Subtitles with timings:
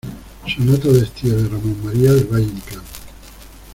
[0.47, 2.81] sonata de estío de Ramón María del Valle-Inclán.